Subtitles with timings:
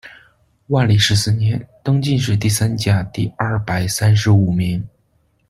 [0.69, 4.83] 万历十四年，登进士第三甲第二百三十五名。